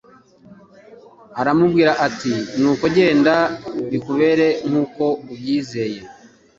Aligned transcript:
aramubwira 1.39 1.91
ati: 2.07 2.33
«Nuko 2.61 2.85
genda 2.95 3.35
bikubere 3.91 4.47
nk'uko 4.67 5.03
ubyizeye. 5.31 5.99